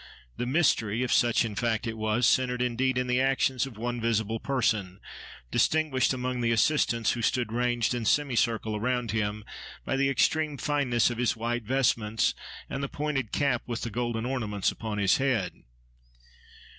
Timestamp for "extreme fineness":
10.09-11.11